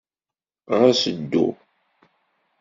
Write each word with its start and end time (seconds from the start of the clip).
Ɣas 0.79 1.01
ddu. 1.19 1.47